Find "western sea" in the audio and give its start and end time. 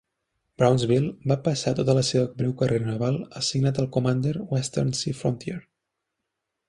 4.57-5.19